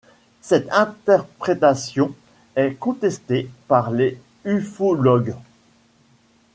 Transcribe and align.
Cette 0.41 0.67
interprétation 0.71 2.15
est 2.55 2.73
contestée 2.73 3.51
par 3.67 3.91
les 3.91 4.19
ufologues. 4.45 5.35